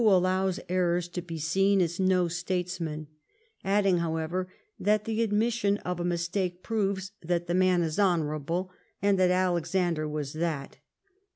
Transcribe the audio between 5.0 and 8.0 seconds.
the admission of a mistake proves that the man is